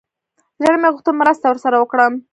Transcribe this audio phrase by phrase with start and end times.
[0.61, 2.13] زړه مې وغوښتل مرسته ورسره وکړم.